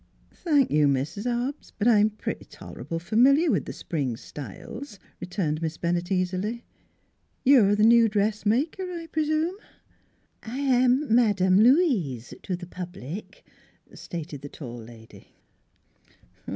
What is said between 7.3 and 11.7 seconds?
You're th' new dressmaker, I p'rsume? ""I am Madame